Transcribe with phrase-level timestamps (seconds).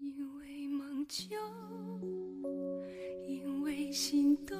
[0.00, 1.34] 因为梦就
[3.26, 4.56] 因为心动，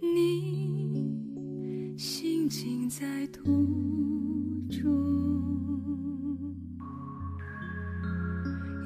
[0.00, 3.42] 你心情在途
[4.70, 4.90] 中，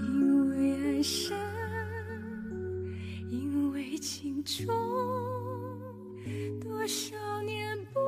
[0.02, 1.39] 因为爱深，
[3.30, 4.66] 因为情重，
[6.61, 8.00] 多少年不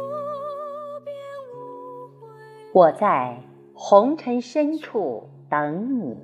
[1.04, 1.14] 变
[1.54, 2.26] 无悔。
[2.74, 3.40] 我在
[3.82, 6.14] 红尘深处等你。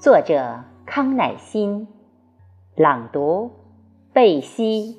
[0.00, 1.86] 作者：康乃馨，
[2.74, 3.50] 朗读：
[4.14, 4.98] 贝西。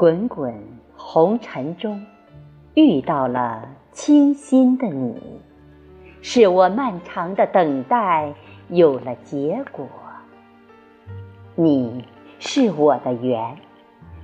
[0.00, 0.54] 滚滚
[0.96, 2.06] 红尘中，
[2.72, 5.20] 遇到了倾心的你，
[6.22, 8.32] 是我漫长的等待
[8.70, 9.86] 有了结果。
[11.54, 12.02] 你
[12.38, 13.58] 是我的缘，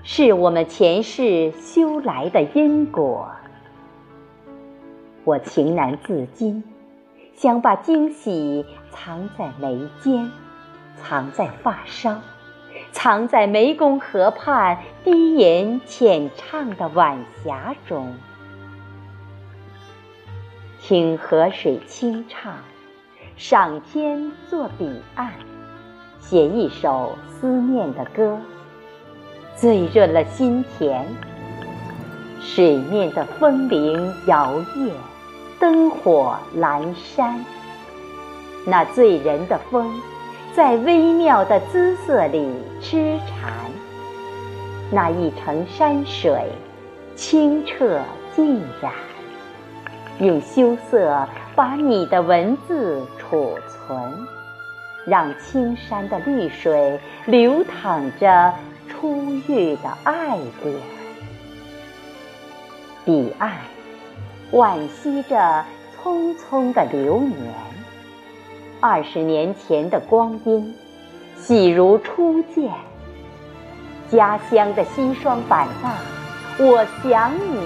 [0.02, 3.28] 是我们前世修来的因果。
[5.24, 6.64] 我情难自禁，
[7.34, 10.30] 想把惊喜藏在眉间，
[10.96, 12.18] 藏在发梢。
[12.96, 18.14] 藏在湄公河畔低吟浅唱的晚霞中，
[20.80, 22.54] 听河水清唱，
[23.36, 25.30] 赏天作彼岸，
[26.20, 28.40] 写一首思念的歌，
[29.54, 31.06] 醉润了心田。
[32.40, 34.90] 水面的风铃摇曳，
[35.60, 37.44] 灯火阑珊，
[38.64, 39.92] 那醉人的风。
[40.56, 43.52] 在微妙的姿色里痴缠，
[44.90, 46.50] 那一程山水
[47.14, 48.00] 清澈
[48.34, 48.90] 静然，
[50.18, 54.26] 用羞涩把你的文字储存，
[55.04, 58.50] 让青山的绿水流淌着
[58.88, 59.14] 初
[59.46, 60.74] 遇的爱恋。
[63.04, 63.52] 彼岸，
[64.52, 65.62] 惋惜着
[66.02, 67.52] 匆匆的流年。
[68.80, 70.74] 二十年前的光阴，
[71.36, 72.70] 喜如初见。
[74.10, 75.94] 家乡的西双版纳，
[76.58, 77.60] 我想你。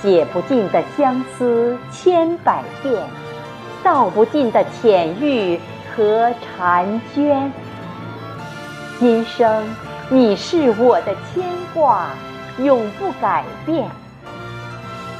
[0.00, 3.06] 写不尽的相思千百遍，
[3.84, 5.60] 道不尽的浅欲
[5.94, 7.52] 和婵娟。
[8.98, 9.64] 今生
[10.08, 12.08] 你是我的牵挂，
[12.58, 13.86] 永不改变。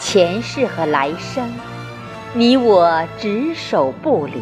[0.00, 1.48] 前世和来生。
[2.34, 4.40] 你我执手不离，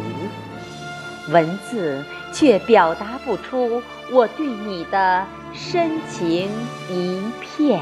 [1.29, 6.49] 文字却表达不出我对你的深情
[6.89, 7.81] 一片。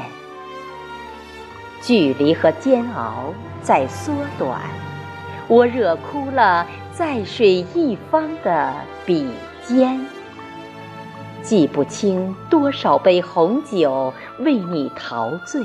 [1.80, 3.32] 距离和煎熬
[3.62, 4.60] 在缩短，
[5.46, 8.74] 我惹哭了在水一方的
[9.06, 9.28] 笔
[9.64, 10.04] 尖。
[11.40, 15.64] 记不清多少杯红酒为你陶醉，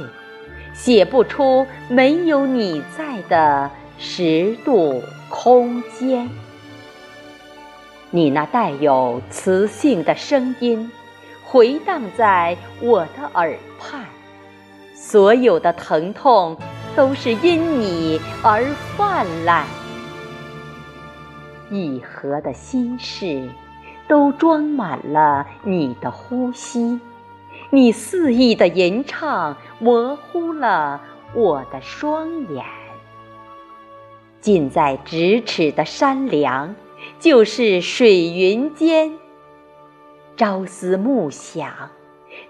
[0.72, 3.72] 写不出没有你在的。
[3.98, 6.30] 十度空间，
[8.12, 10.92] 你那带有磁性的声音
[11.44, 14.06] 回荡在我的耳畔，
[14.94, 16.58] 所有的疼痛
[16.96, 18.66] 都是因你而
[18.98, 19.64] 泛滥，
[21.70, 23.50] 一和的心事
[24.08, 27.00] 都装满了你的呼吸，
[27.70, 31.02] 你肆意的吟唱模糊了
[31.34, 32.64] 我的双眼。
[34.46, 36.76] 近在咫尺的山梁，
[37.20, 39.14] 就是水云间。
[40.38, 41.90] 朝思暮想，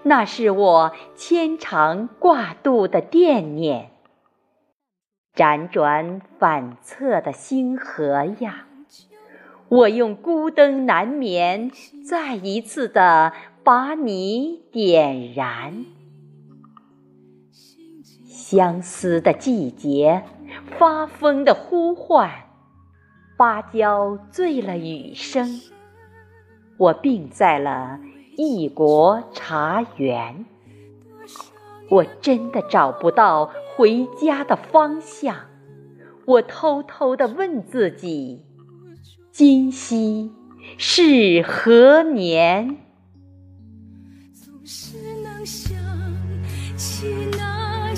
[0.02, 3.92] 那是我牵肠挂肚的惦念。
[5.34, 8.66] 辗转反侧的星河呀，
[9.70, 11.70] 我用孤灯难眠，
[12.06, 13.32] 再一次的
[13.64, 15.86] 把你点燃。
[18.26, 20.24] 相思的季节。
[20.78, 22.30] 发疯的呼唤，
[23.36, 25.60] 芭蕉醉了雨声。
[26.76, 27.98] 我病在了
[28.36, 30.44] 异国茶园，
[31.88, 35.36] 我真的找不到回家的方向。
[36.26, 38.44] 我偷偷的问自己：
[39.30, 40.32] 今夕
[40.76, 42.76] 是何年？
[44.34, 45.78] 总是能想
[46.76, 47.06] 起
[47.38, 47.94] 那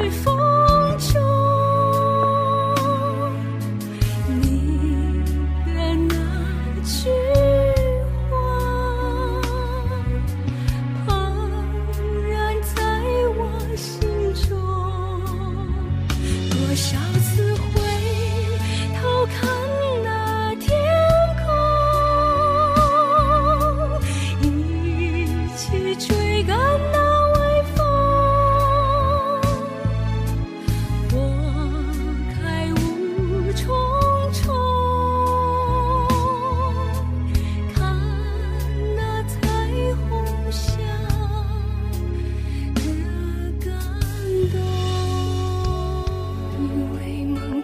[0.00, 0.29] before.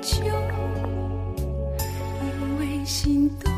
[0.02, 0.24] 就
[2.22, 3.55] 因为心动。